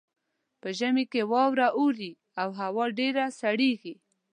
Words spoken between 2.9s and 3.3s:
ډیره